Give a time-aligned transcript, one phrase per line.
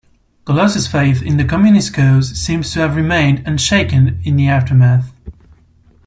[0.45, 5.13] Golos' faith in the communist cause seems to have remained unshaken in the aftermath.